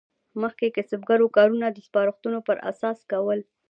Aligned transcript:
مخکې 0.41 0.73
کسبګرو 0.77 1.33
کارونه 1.37 1.67
د 1.71 1.77
سپارښتونو 1.87 2.39
پر 2.47 2.57
اساس 2.71 2.99
کول. 3.11 3.39